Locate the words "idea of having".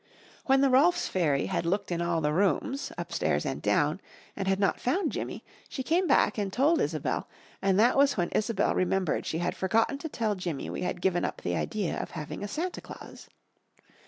11.55-12.43